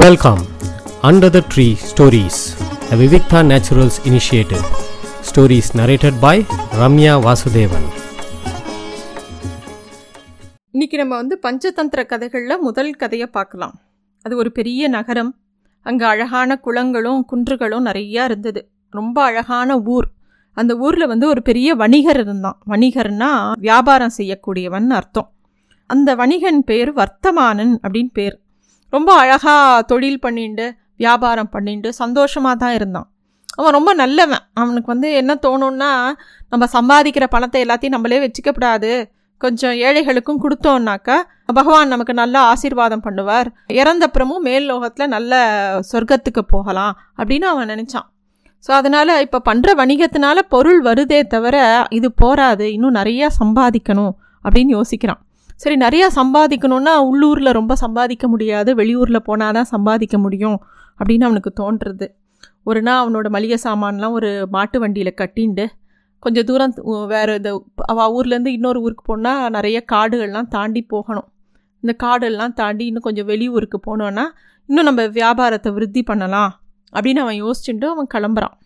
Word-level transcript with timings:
Welcome 0.00 0.40
under 1.08 1.32
the 1.34 1.40
tree 1.52 1.64
stories 1.90 2.40
a 2.92 2.96
Vivikta 3.00 3.38
Naturals 3.50 3.96
initiative 4.08 4.64
stories 5.28 5.70
narrated 5.78 6.14
by 6.24 6.42
Ramya 6.80 7.14
Vasudevan 7.26 7.86
இன்னைக்கு 10.70 10.96
நம்ம 10.96 11.16
வந்து 11.16 11.38
பஞ்சதந்திர 11.42 12.06
கதைகளில் 12.06 12.58
முதல் 12.58 12.92
கதையை 12.94 13.26
பார்க்கலாம். 13.26 13.74
அது 14.22 14.36
ஒரு 14.36 14.52
பெரிய 14.52 14.88
நகரம். 14.88 15.32
அங்கே 15.82 16.04
அழகான 16.04 16.60
குளங்களும் 16.66 17.26
குன்றுகளும் 17.32 17.88
நிறையா 17.90 18.24
இருந்தது. 18.24 18.62
ரொம்ப 18.90 19.22
அழகான 19.22 19.78
ஊர். 19.78 20.08
அந்த 20.52 20.76
ஊரில் 20.76 21.06
வந்து 21.06 21.28
ஒரு 21.28 21.42
பெரிய 21.42 21.74
வணிகர் 21.74 22.20
இருந்தான். 22.20 22.58
வணிகர்னா 22.66 23.52
வியாபாரம் 23.58 24.16
செய்யக்கூடியவன் 24.18 24.90
அர்த்தம். 24.90 25.32
அந்த 25.86 26.14
வணிகன் 26.14 26.64
பேர் 26.64 26.92
வர்த்தமானன் 26.92 27.74
அப்படின்னு 27.82 28.12
பேர். 28.12 28.36
ரொம்ப 28.92 29.10
அழகாக 29.22 29.82
தொழில் 29.90 30.22
பண்ணிண்டு 30.24 30.66
வியாபாரம் 31.02 31.52
பண்ணிட்டு 31.54 31.88
சந்தோஷமாக 32.02 32.56
தான் 32.62 32.74
இருந்தான். 32.78 33.06
அவன் 33.58 33.74
ரொம்ப 33.76 33.90
நல்லவன். 34.00 34.44
அவனுக்கு 34.62 34.88
வந்து 34.94 35.08
என்ன 35.20 35.32
தோணும்னா 35.46 35.90
நம்ம 36.52 36.64
சம்பாதிக்கிற 36.76 37.24
பணத்தை 37.34 37.60
எல்லாத்தையும் 37.64 37.96
நம்மளே 37.96 38.18
வச்சுக்கப்படாது 38.24 38.92
கொஞ்சம் 39.40 39.74
ஏழைகளுக்கும் 39.86 40.40
கொடுத்தோம்னாக்கா 40.44 41.16
பகவான் 41.58 41.92
நமக்கு 41.94 42.14
நல்ல 42.20 42.36
ஆசீர்வாதம் 42.52 43.04
பண்ணுவார். 43.04 43.48
இறந்தப்புறமும் 43.80 44.46
மேல் 44.48 44.66
லோகத்தில் 44.70 45.12
நல்ல 45.16 45.34
சொர்க்கத்துக்கு 45.90 46.42
போகலாம் 46.54 46.94
அப்படின்னு 47.20 47.46
அவன் 47.52 47.70
நினச்சான். 47.72 48.06
ஸோ 48.64 48.70
அதனால் 48.80 49.12
இப்போ 49.24 49.38
பண்ணுற 49.48 49.74
வணிகத்தினால 49.80 50.38
பொருள் 50.54 50.80
வருதே 50.88 51.20
தவிர 51.34 51.56
இது 51.98 52.08
போராது 52.22 52.66
இன்னும் 52.76 52.98
நிறையா 53.00 53.28
சம்பாதிக்கணும் 53.40 54.12
அப்படின்னு 54.44 54.72
யோசிக்கிறான். 54.78 55.20
சரி 55.62 55.76
நிறையா 55.84 56.06
சம்பாதிக்கணும்னா 56.18 56.92
உள்ளூரில் 57.10 57.56
ரொம்ப 57.58 57.74
சம்பாதிக்க 57.84 58.26
முடியாது. 58.32 58.70
வெளியூரில் 58.80 59.26
போனால் 59.28 59.56
தான் 59.56 59.68
சம்பாதிக்க 59.72 60.16
முடியும் 60.24 60.58
அப்படின்னு 60.98 61.26
அவனுக்கு 61.28 61.50
தோன்றுறது. 61.60 62.06
ஒரு 62.68 62.80
நாள் 62.86 63.00
அவனோட 63.02 63.26
மளிகை 63.36 63.58
சாமான்லாம் 63.64 64.14
ஒரு 64.18 64.30
மாட்டு 64.54 64.78
வண்டியில் 64.82 65.18
கட்டிண்டு 65.20 65.64
கொஞ்சம் 66.22 66.46
தூரம் 66.50 66.74
வேறு 67.12 67.34
இந்த 67.40 67.50
அவள் 67.92 68.12
ஊர்லேருந்து 68.16 68.52
இன்னொரு 68.58 68.78
ஊருக்கு 68.84 69.04
போனால் 69.10 69.42
நிறைய 69.56 69.78
காடுகள்லாம் 69.92 70.52
தாண்டி 70.56 70.82
போகணும். 70.94 71.28
இந்த 71.82 71.92
காடெல்லாம் 72.04 72.54
தாண்டி 72.60 72.84
இன்னும் 72.90 73.06
கொஞ்சம் 73.08 73.28
வெளியூருக்கு 73.32 73.80
போனோன்னா 73.88 74.24
இன்னும் 74.68 74.88
நம்ம 74.90 75.02
வியாபாரத்தை 75.18 75.72
விருத்தி 75.76 76.02
பண்ணலாம் 76.02 76.50
அப்படின்னு 76.92 77.22
அவன் 77.26 77.38
யோசிச்சுட்டு 77.44 77.86
அவன் 77.94 78.12
கிளம்புறான். 78.14 78.56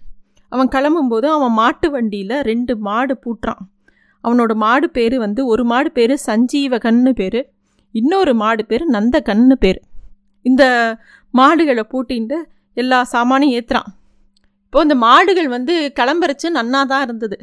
அவன் 0.53 0.73
கிளம்பும்போது 0.77 1.29
அவன் 1.37 1.55
மாட்டு 1.61 1.89
வண்டியில் 1.91 2.37
ரெண்டு 2.51 2.73
மாடு 2.89 3.15
பூட்டுறான். 3.25 3.63
அவனோட 4.25 4.53
மாடு 4.65 4.87
பேர் 4.97 5.17
வந்து 5.25 5.41
ஒரு 5.53 5.65
மாடு 5.73 5.91
பேர் 5.99 6.15
சஞ்சீவகன்னு 6.29 7.13
பேர் 7.21 7.41
இன்னொரு 7.95 8.33
மாடு 8.43 8.63
பேர் 8.71 8.85
நந்தகன்னு 8.95 9.57
பேர். 9.65 9.81
இந்த 10.47 10.65
மாடுகளை 11.41 11.85
பூட்டின்ட்டு 11.93 12.39
எல்லா 12.77 12.99
சாமானையும் 13.15 13.57
ஏற்றுறான் 13.59 13.91
இப்போ 14.67 14.83
இந்த 14.87 14.97
மாடுகள் 15.07 15.49
வந்து 15.57 15.75
கிளம்புறச்சு 15.99 16.49
நன்னா 16.59 16.81
தான் 16.93 17.03
இருந்தது. 17.07 17.37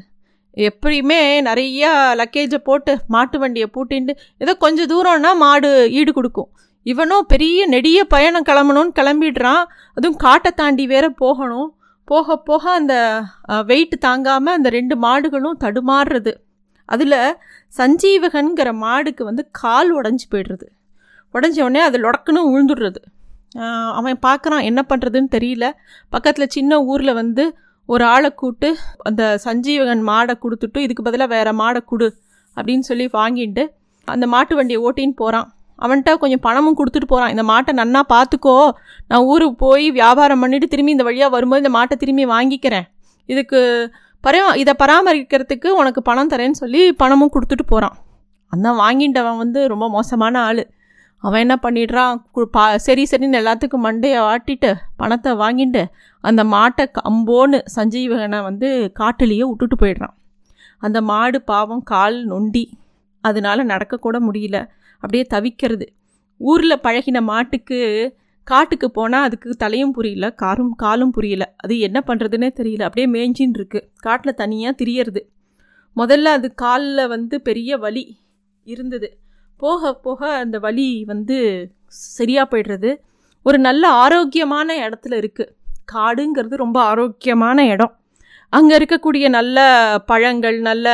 எப்படியுமே 0.68 1.20
நிறையா 1.48 1.90
லக்கேஜை 2.20 2.60
போட்டு 2.70 2.94
மாட்டு 3.16 3.38
வண்டியை 3.42 3.68
பூட்டின்ட்டு 3.76 4.14
ஏதோ 4.44 4.54
கொஞ்சம் 4.64 4.90
தூரம்னா 4.94 5.32
மாடு 5.44 5.70
ஈடு 6.00 6.12
கொடுக்கும். 6.18 6.50
இவனும் 6.86 7.28
பெரிய 7.34 7.68
நெடிய 7.74 8.00
பயணம் 8.14 8.48
கிளம்பணும்னு 8.50 8.98
கிளம்பிடுறான். 9.00 9.64
அதுவும் 9.98 10.20
காட்டை 10.26 10.52
தாண்டி 10.62 10.86
வேற 10.94 11.06
போகணும். 11.24 11.70
போக 12.08 12.38
போக 12.50 12.64
அந்த 12.80 12.96
வெயிட் 13.72 13.96
தாங்காமல் 14.06 14.56
அந்த 14.58 14.70
ரெண்டு 14.78 14.96
மாடுகளும் 15.06 15.60
தடுமாறுறது. 15.64 16.34
அதில் 16.94 17.18
சஞ்சீவகன்கிற 17.80 18.70
மாடுக்கு 18.84 19.24
வந்து 19.30 19.44
கால் 19.62 19.92
உடஞ்சி 20.00 20.26
போய்டுறது. 20.34 20.68
உடஞ்ச 21.34 21.58
உடனே 21.66 21.82
அது 21.88 21.98
லொடக்குன்னு 22.06 22.42
உழுந்துடுறது. 22.52 23.02
அவன் 24.00 24.24
பார்க்குறான் 24.28 24.66
என்ன 24.70 24.82
பண்ணுறதுன்னு 24.90 25.30
தெரியல. 25.36 25.66
பக்கத்தில் 26.14 26.54
சின்ன 26.56 26.82
ஊரில் 26.92 27.20
வந்து 27.22 27.44
ஒரு 27.90 28.04
ஆளை 28.14 28.30
கூட்டு 28.42 28.70
அந்த 29.10 29.24
சஞ்சீவகன் 29.46 30.04
மாடை 30.10 30.34
கொடுத்துட்டு 30.44 30.80
இதுக்கு 30.86 31.06
பதிலாக 31.08 31.34
வேறு 31.36 31.54
மாடை 31.62 31.82
கொடு 31.92 32.08
அப்படின்னு 32.58 32.86
சொல்லி 32.90 33.06
வாங்கிட்டு 33.20 33.64
அந்த 34.08 34.26
மாட்டு 34.34 34.54
வண்டியை 34.58 34.80
ஓட்டின்னு 34.88 35.16
போகிறான் 35.22 35.48
அவன்கிட்ட 35.80 36.12
கொஞ்சம் 36.22 36.44
பணமும் 36.46 36.78
கொடுத்துட்டு 36.80 37.10
போகிறான் 37.12 37.34
இந்த 37.34 37.44
மாட்டை 37.52 37.72
நன்னா 37.80 38.02
பார்த்துக்கோ 38.14 38.56
நான் 39.10 39.28
ஊருக்கு 39.32 39.58
போய் 39.66 39.86
வியாபாரம் 40.00 40.42
பண்ணிவிட்டு 40.44 40.72
திரும்பி 40.74 40.96
இந்த 40.96 41.06
வழியாக 41.10 41.34
வரும்போது 41.36 41.62
இந்த 41.64 41.74
மாட்டை 41.78 41.96
திரும்பி 42.02 42.26
வாங்கிக்கிறேன். 42.36 42.88
இதுக்கு 43.30 43.60
பரா 44.24 44.56
இதை 44.56 44.74
பராமரிக்கிறதுக்கு 44.80 45.68
உனக்கு 45.68 46.02
பணம் 46.02 46.30
தரேன்னு 46.30 46.52
சொல்லி 46.52 46.94
பணமும் 46.94 47.32
கொடுத்துட்டு 47.34 47.66
போகிறான் 47.66 47.98
அந்த 48.48 48.72
வாங்கிட்டவன் 48.72 49.38
வந்து 49.38 49.68
ரொம்ப 49.68 49.90
மோசமான 49.90 50.42
ஆள். 50.42 50.72
அவன் 51.18 51.40
என்ன 51.40 51.60
பண்ணிடுறான்? 51.62 52.22
கு- 52.36 52.44
பா 52.44 52.78
சரி 52.78 53.08
சரின்னு 53.12 53.40
எல்லாத்துக்கும் 53.40 53.84
மண்டையை 53.84 54.38
ஆட்டிட்டு 54.38 54.74
பணத்தை 54.98 55.34
வாங்கிட்டு 55.34 55.86
அந்த 56.22 56.44
மாட்டை 56.44 56.86
கம்போன்னு 57.04 57.66
சஞ்சீவகனை 57.76 58.44
வந்து 58.44 58.92
காட்டுலேயே 59.00 59.40
விட்டுட்டு 59.40 59.76
போயிடுறான். 59.76 60.16
அந்த 60.80 61.02
மாடு 61.02 61.42
பாவம் 61.42 61.84
கால் 61.84 62.26
நொண்டி. 62.26 62.78
அதனால் 63.22 63.66
நடக்கக்கூட 63.66 64.20
முடியல. 64.20 64.68
அப்படியே 64.94 65.26
தவிக்கிறது. 65.34 65.88
ஊரில் 66.38 66.80
பழகின 66.80 67.22
மாட்டுக்கு 67.22 68.16
காட்டுக்கு 68.52 68.88
போனால் 68.98 69.26
அதுக்கு 69.28 69.56
தலையும் 69.64 69.94
புரியல 69.98 70.26
காரும் 70.42 70.74
காலும் 70.84 71.14
புரியல. 71.16 71.44
அது 71.64 71.74
என்ன 71.88 72.00
பண்ணுறதுனே 72.08 72.50
தெரியல. 72.60 72.86
அப்படியே 72.88 73.08
மேய்ஞ்சின்னு 73.16 73.58
இருக்குது 73.60 73.88
காட்டில் 74.06 74.40
தனியாக 74.42 74.74
திரியறது. 74.82 75.22
முதல்ல 75.98 76.34
அது 76.38 76.48
காலில் 76.64 77.12
வந்து 77.14 77.36
பெரிய 77.48 77.78
வலி 77.86 78.06
இருந்தது. 78.68 79.10
போக 79.62 79.92
போக 80.06 80.20
அந்த 80.44 80.58
வலி 80.66 80.90
வந்து 81.12 81.38
சரியாக 82.16 82.46
போயிடுறது. 82.52 82.92
ஒரு 83.46 83.58
நல்ல 83.68 83.84
ஆரோக்கியமான 84.04 84.76
இடத்துல 84.86 85.14
இருக்குது 85.22 85.52
காடுங்கிறது 85.94 86.56
ரொம்ப 86.64 86.78
ஆரோக்கியமான 86.92 87.66
இடம். 87.74 87.94
அங்கே 88.54 88.74
இருக்கக்கூடிய 88.80 89.26
நல்ல 89.38 89.58
பழங்கள் 90.12 90.58
நல்ல 90.70 90.88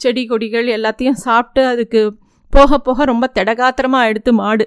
செடி 0.00 0.22
கொடிகள் 0.30 0.68
எல்லாத்தையும் 0.76 1.20
சாப்பிட்டு 1.26 1.62
அதுக்கு 1.72 2.00
போக 2.52 2.78
போக 2.86 3.04
ரொம்ப 3.04 3.24
திடகாத்திரமாக 3.36 4.10
எடுத்து 4.10 4.32
மாடு. 4.42 4.64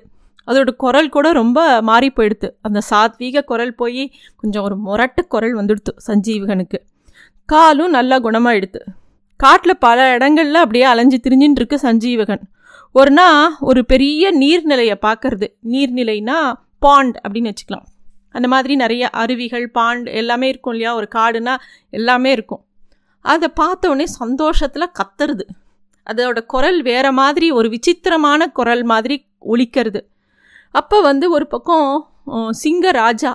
அதோட 0.48 0.72
குரல் 0.72 1.10
கூட 1.10 1.32
ரொம்ப 1.32 1.82
மாறி 1.82 2.12
போயிடுது 2.16 2.50
அந்த 2.62 2.82
சாத்வீக 2.90 3.44
குரல் 3.44 3.76
போய் 3.76 4.14
கொஞ்சம் 4.36 4.64
ஒரு 4.64 4.78
முரட்டு 4.78 5.28
குரல் 5.28 5.56
வந்துடுத்து 5.56 5.92
சஞ்சீவகனுக்கு. 6.08 6.80
காலும் 7.46 7.90
நல்லா 7.90 8.20
குணமாயிடுது 8.20 8.82
காட்டில் 9.38 9.78
பல 9.78 10.14
இடங்களில் 10.14 10.56
அப்படியே 10.56 10.84
அலைஞ்சு 10.84 11.20
திரிஞ்சின்னு 11.24 11.60
இருக்கு 11.60 11.80
சஞ்சீவகன். 11.82 12.42
ஒரு 12.92 13.12
நாள் 13.12 13.52
ஒரு 13.60 13.86
பெரிய 13.86 14.32
நீர்நிலையை 14.38 14.96
பார்க்கறது. 15.02 15.48
நீர்நிலைனா 15.70 16.54
பாண்ட் 16.80 17.18
அப்படின்னு 17.28 17.52
வச்சுக்கலாம். 17.52 17.88
அந்த 18.32 18.48
மாதிரி 18.48 18.76
நிறைய 18.76 19.10
அருவிகள் 19.10 19.72
பாண்ட் 19.72 20.08
எல்லாமே 20.08 20.48
இருக்கும் 20.48 20.74
இல்லையா? 20.74 20.96
ஒரு 20.96 21.08
காடுனா 21.16 21.56
எல்லாமே 21.90 22.32
இருக்கும். 22.32 22.66
அதை 23.22 23.52
பார்த்தோன்னே 23.62 24.04
சந்தோஷத்தில் 24.04 24.96
கத்துறது. 25.00 25.42
அதோட 26.12 26.46
குரல் 26.46 26.82
வேறு 26.82 27.12
மாதிரி 27.12 27.52
ஒரு 27.52 27.70
விசித்திரமான 27.70 28.48
குரல் 28.48 28.84
மாதிரி 28.84 29.26
ஒழிக்கிறது 29.46 30.02
அப்போ 30.76 30.98
வந்து 31.02 31.26
ஒரு 31.32 31.46
பக்கம் 31.48 31.90
சிங்கராஜா 32.64 33.32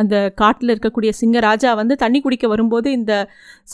அந்த 0.00 0.16
காட்டில் 0.34 0.72
இருக்கக்கூடிய 0.74 1.10
சிங்கராஜா 1.20 1.70
வந்து 1.76 1.94
தண்ணி 1.96 2.20
குடிக்க 2.20 2.46
வரும்போது 2.48 2.88
இந்த 2.92 3.12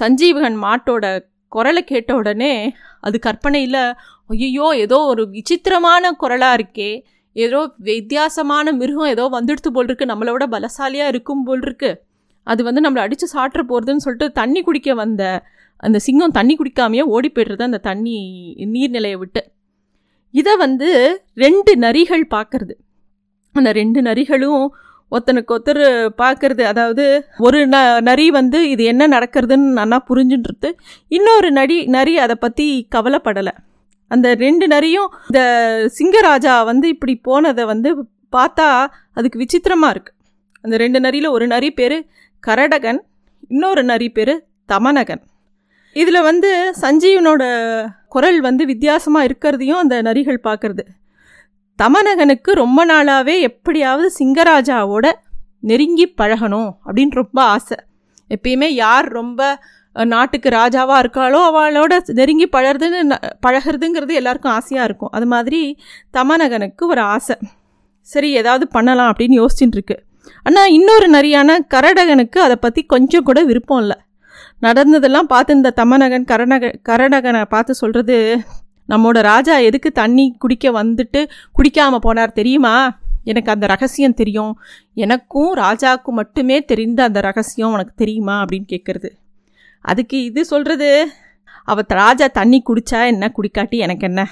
சஞ்சீவகன் 0.00 0.58
மாட்டோட 0.66 1.04
குரலை 1.52 1.82
கேட்ட 1.84 2.10
உடனே 2.16 2.52
அது 3.00 3.18
கற்பனையில் 3.18 3.82
ஐயோ 4.28 4.66
ஏதோ 4.84 4.98
ஒரு 5.12 5.22
விசித்திரமான 5.30 6.12
குரலாக 6.12 6.56
இருக்கே. 6.58 6.90
ஏதோ 7.36 7.60
வித்தியாசமான 7.88 8.72
மிருகம் 8.72 9.10
ஏதோ 9.14 9.24
வந்துடுத்து 9.36 9.70
போல் 9.72 9.88
இருக்கு 9.88 10.10
நம்மளை 10.12 10.32
விட 10.32 10.46
பலசாலியாக 10.46 11.12
இருக்கும் 11.12 11.42
போல் 11.44 11.64
இருக்கு 11.66 11.90
அது 12.46 12.60
வந்து 12.68 12.80
நம்மளை 12.80 13.02
அடித்து 13.06 13.26
சாட்டுற 13.34 13.62
போகிறதுன்னு 13.70 14.04
சொல்லிட்டு 14.04 14.28
தண்ணி 14.32 14.60
குடிக்க 14.62 14.94
வந்த 14.94 15.22
அந்த 15.86 15.98
சிங்கம் 16.06 16.36
தண்ணி 16.38 16.54
குடிக்காமையே 16.56 17.04
ஓடி 17.14 17.28
போய்டுறது 17.34 17.62
அந்த 17.62 17.80
தண்ணி 17.88 18.16
நீர்நிலையை 18.74 19.18
விட்டு. 19.22 19.42
இதை 20.34 20.54
வந்து 20.56 20.88
ரெண்டு 21.34 21.72
நரிகள் 21.76 22.24
பார்க்குறது. 22.36 22.74
அந்த 23.54 23.70
ரெண்டு 23.80 24.00
நரிகளும் 24.08 24.62
ஒருத்தனுக்கு 25.12 25.52
ஒருத்தர் 25.54 25.82
பார்க்கறது 26.22 26.62
அதாவது 26.72 27.04
ஒரு 27.46 27.60
ந 27.72 27.78
நரி 28.08 28.26
வந்து 28.38 28.58
இது 28.72 28.82
என்ன 28.92 29.08
நடக்கிறதுன்னு 29.14 29.70
நல்லா 29.80 29.98
புரிஞ்சுன்றது. 30.10 30.68
இன்னொரு 31.16 31.48
நரி 31.58 31.78
நரி 31.96 32.14
அதை 32.24 32.36
பற்றி 32.44 32.66
கவலைப்படலை. 32.96 33.54
அந்த 34.10 34.28
ரெண்டு 34.44 34.66
நரியும் 34.74 35.08
இந்த 35.30 35.40
சிங்கராஜா 35.98 36.54
வந்து 36.70 36.86
இப்படி 36.94 37.14
போனதை 37.28 37.64
வந்து 37.72 37.90
பார்த்தா 38.36 38.68
அதுக்கு 39.18 39.42
விசித்திரமாக 39.42 39.94
இருக்குது 39.94 40.16
அந்த 40.64 40.76
ரெண்டு 40.84 40.98
நரியில் 41.06 41.34
ஒரு 41.36 41.46
நரி 41.54 41.70
பேர் 41.80 41.96
கரடகன் 42.42 43.00
இன்னொரு 43.52 43.82
நரி 43.90 44.08
பேர் 44.16 44.34
தமனகன். 44.72 45.22
இதில் 45.96 46.26
வந்து 46.30 46.50
சஞ்சீவனோட 46.82 47.42
குரல் 48.14 48.40
வந்து 48.48 48.62
வித்தியாசமாக 48.72 49.28
இருக்கிறதையும் 49.28 49.82
அந்த 49.82 49.96
நரிகள் 50.08 50.44
பார்க்கறது 50.48 50.84
தமனகனுக்கு 51.82 52.52
ரொம்ப 52.52 52.86
நாளாகவே 52.86 53.40
எப்படியாவது 53.40 54.12
சிங்கராஜாவோட 54.18 55.12
நெருங்கி 55.60 56.14
பழகணும் 56.18 56.70
அப்படின்னு 56.86 57.10
ரொம்ப 57.10 57.42
ஆசை. 57.42 57.76
எப்பயுமே 58.28 58.64
யார் 58.64 59.08
ரொம்ப 59.08 59.58
நாட்டுக்கு 59.92 60.48
ராஜாவாக 60.48 61.02
இருக்காளோ 61.02 61.38
அவளோட 61.50 61.98
நெருங்கி 62.06 62.48
பழகிறதுன்னு 62.48 63.02
ந- 63.02 63.30
பழகுறதுங்கிறது 63.46 64.12
எல்லாருக்கும் 64.12 64.52
ஆசையாக 64.52 64.88
இருக்கும். 64.88 65.08
அது 65.12 65.26
மாதிரி 65.26 65.78
தமனகனுக்கு 66.12 66.86
ஒரு 66.86 67.00
ஆசை. 67.00 67.36
சரி 68.00 68.30
ஏதாவது 68.30 68.68
பண்ணலாம் 68.68 69.14
அப்படின்னு 69.14 69.46
யோசிச்சுட்டு 69.46 69.76
இருக்கு. 69.78 70.02
ஆனால் 70.42 70.70
இன்னொரு 70.70 71.10
நரியான 71.10 71.58
கரடகனுக்கு 71.74 72.38
அதை 72.38 72.56
பற்றி 72.56 72.82
கொஞ்சம் 72.82 73.22
கூட 73.22 73.44
விருப்பம் 73.44 73.80
இல்லை. 73.80 73.96
நடந்ததெல்லாம் 74.60 75.26
பார்த்து 75.26 75.54
இந்த 75.54 75.72
தமநகன் 75.76 76.24
கரணக 76.30 76.74
கரடகனை 76.88 77.44
பார்த்து 77.44 77.74
சொல்கிறது 77.74 78.40
நம்மோட 78.90 79.20
ராஜா 79.22 79.56
எதுக்கு 79.56 79.92
தண்ணி 79.92 80.36
குடிக்க 80.38 80.70
வந்துட்டு 80.70 81.28
குடிக்காமல் 81.52 81.98
போனார் 82.06 82.32
தெரியுமா? 82.32 82.98
எனக்கு 83.24 83.50
அந்த 83.50 83.66
ரகசியம் 83.66 84.14
தெரியும். 84.14 84.60
எனக்கும் 84.94 85.56
ராஜாவுக்கும் 85.56 86.16
மட்டுமே 86.20 86.64
தெரிந்த 86.64 87.02
அந்த 87.02 87.20
ரகசியம் 87.20 87.72
உனக்கு 87.72 87.92
தெரியுமா? 87.96 88.44
அப்படின்னு 88.44 88.66
கேட்குறது. 88.68 89.10
அதுக்கு 89.80 90.24
இது 90.24 90.44
சொல்கிறது 90.44 91.10
அவ 91.64 91.80
ராஜா 91.88 92.26
தண்ணி 92.26 92.62
குடித்தா 92.62 93.06
என்ன? 93.06 93.32
குடிக்காட்டி 93.36 93.78
எனக்கு 93.78 94.06
என்ன? 94.06 94.28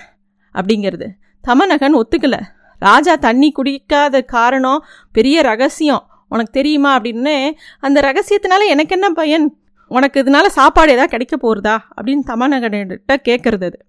அப்படிங்கிறது. 0.55 1.09
தமநகன் 1.49 2.01
ஒத்துக்கலை. 2.01 2.41
ராஜா 2.79 3.15
தண்ணி 3.15 3.53
குடிக்காத 3.57 4.25
காரணம் 4.25 4.85
பெரிய 5.13 5.43
ரகசியம். 5.43 6.07
உனக்கு 6.29 6.53
தெரியுமா? 6.53 7.01
அப்படின்னு 7.01 7.51
அந்த 7.81 8.01
ரகசியத்தினால 8.01 8.67
எனக்கு 8.67 8.95
என்ன 8.95 9.11
பயன்? 9.11 9.57
உனக்கு 9.89 10.23
இதனால 10.23 10.47
சாப்பாடு 10.47 10.89
எதாவது 10.89 11.11
கிடைக்க 11.11 11.37
போகிறதா 11.37 11.89
அப்படின்னு 11.97 12.19
தமநகன்கிட்ட 12.27 13.17
கேட்குறது 13.29 13.65
அது. 13.65 13.85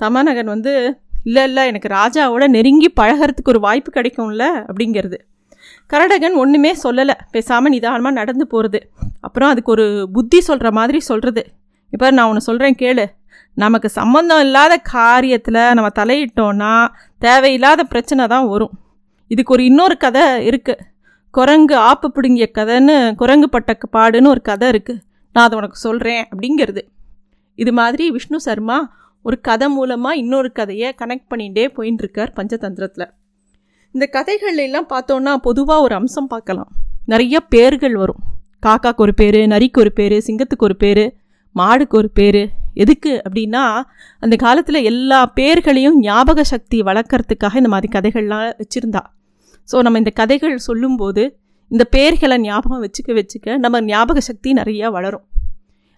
தமநகன் 0.00 0.50
வந்து 0.54 0.72
இல்லை 1.28 1.42
இல்லை 1.48 1.62
எனக்கு 1.70 1.88
ராஜாவோட 1.98 2.44
நெருங்கி 2.56 2.88
பழகிறதுக்கு 3.00 3.52
ஒரு 3.54 3.60
வாய்ப்பு 3.66 3.90
கிடைக்கும்ல 3.96 4.44
அப்படிங்கிறது. 4.68 5.18
கரடகன் 5.92 6.36
ஒன்றுமே 6.42 6.72
சொல்லலை. 6.84 7.14
பேசாமல் 7.34 7.72
நிதானமாக 7.74 8.18
நடந்து 8.20 8.44
போகிறது 8.52 8.78
அப்புறம் 9.26 9.50
அதுக்கு 9.52 9.70
ஒரு 9.74 9.86
புத்தி 10.14 10.38
சொல்கிற 10.48 10.68
மாதிரி 10.78 10.98
சொல்கிறது 11.10 11.42
இப்போ 11.92 12.06
நான் 12.16 12.30
ஒன்று 12.30 12.48
சொல்கிறேன் 12.48 12.78
கேளு. 12.82 13.04
நமக்கு 13.56 13.88
சம்மந்தம் 13.98 14.42
இல்லாத 14.46 14.74
காரியத்தில் 14.94 15.60
நம்ம 15.76 15.88
தலையிட்டோன்னா 15.98 16.72
தேவையில்லாத 17.24 17.80
பிரச்சனை 17.92 18.26
தான் 18.34 18.48
வரும். 18.52 18.72
இதுக்கு 19.30 19.54
ஒரு 19.56 19.64
இன்னொரு 19.70 19.96
கதை 20.04 20.24
இருக்குது 20.48 20.84
குரங்கு 21.34 21.76
ஆப்பு 21.90 22.08
பிடுங்கிய 22.16 22.46
கதைன்னு 22.58 22.96
குரங்கு 23.20 23.48
பட்ட 23.54 23.76
பாடுன்னு 23.96 24.32
ஒரு 24.34 24.42
கதை 24.50 24.66
இருக்குது 24.72 25.00
நான் 25.34 25.46
அதை 25.46 25.56
உனக்கு 25.60 25.78
சொல்கிறேன் 25.86 26.24
அப்படிங்கிறது. 26.30 26.82
இது 27.58 27.72
மாதிரி 27.80 28.04
விஷ்ணு 28.16 28.38
சர்மா 28.48 28.78
ஒரு 29.24 29.40
கதை 29.40 29.68
மூலமாக 29.68 30.16
இன்னொரு 30.16 30.52
கதையை 30.52 30.94
கனெக்ட் 30.98 31.30
பண்ணிகிட்டே 31.30 31.64
போயின்னு 31.76 31.98
இருக்கார் 31.98 32.32
பஞ்சதந்திரத்தில். 32.36 33.08
இந்த 33.94 34.08
கதைகள்லாம் 34.12 34.88
பார்த்தோன்னா 34.92 35.34
பொதுவாக 35.36 35.80
ஒரு 35.80 35.94
அம்சம் 35.94 36.26
பார்க்கலாம். 36.26 36.70
நிறைய 37.06 37.40
பேர்கள் 37.40 37.94
வரும். 37.94 38.20
காக்காக்கு 38.66 38.96
ஒரு 38.96 39.14
பேர் 39.14 39.40
நரிக்கு 39.46 39.78
ஒரு 39.80 39.92
பேர் 39.92 40.16
சிங்கத்துக்கு 40.26 40.66
ஒரு 40.68 40.76
பேர் 40.76 41.04
மாடுக்கு 41.56 41.96
ஒரு 41.96 42.10
பேர். 42.10 42.42
எதுக்கு 42.74 43.22
அப்படின்னா 43.26 43.62
அந்த 44.20 44.36
காலத்தில் 44.36 44.80
எல்லா 44.82 45.26
பேர்களையும் 45.34 46.00
ஞாபக 46.00 46.44
சக்தி 46.44 46.82
வளர்க்குறதுக்காக 46.82 47.56
இந்த 47.56 47.68
மாதிரி 47.68 47.88
கதைகள்லாம் 47.98 48.44
வச்சுருந்தா. 48.62 49.02
ஸோ 49.68 49.82
நம்ம 49.82 49.98
இந்த 49.98 50.10
கதைகள் 50.10 50.56
சொல்லும்போது 50.58 51.22
இந்த 51.70 51.84
பேர்களை 51.96 52.38
ஞாபகம் 52.38 52.82
வச்சுக்க 52.84 53.12
வச்சுக்க 53.20 53.58
நம்ம 53.58 53.80
ஞாபக 53.80 54.20
சக்தி 54.20 54.52
நிறையா 54.52 54.90
வளரும். 54.90 55.24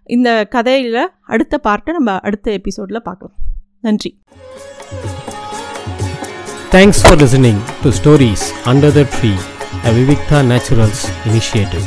இந்த 0.07 0.29
கதையில் 0.51 0.99
அடுத்த 1.27 1.61
பார்ட்டை 1.65 1.93
நம்ம 1.93 2.17
அடுத்த 2.21 2.51
எபிசோடில் 2.53 3.05
பார்க்கலாம் 3.05 3.37
நன்றி 3.81 4.13
thanks 6.73 7.03
for 7.03 7.19
listening 7.23 7.61
to 7.85 7.91
stories 7.91 8.47
under 8.67 8.95
the 8.95 9.05
tree 9.15 9.33
a 9.85 9.93
Vivikta 9.93 10.41
Naturals 10.47 11.05
initiative 11.29 11.87